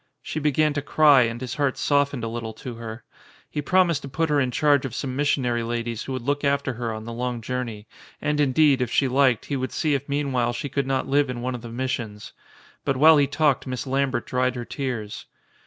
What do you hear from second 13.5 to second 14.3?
Miss Lambert